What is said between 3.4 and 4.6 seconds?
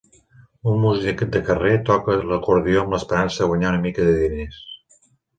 de guanyar una mica de diners.